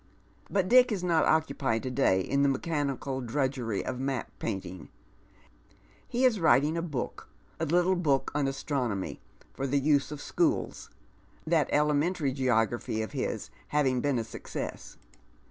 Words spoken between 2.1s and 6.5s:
in the mechanical drudgery of map painting; he is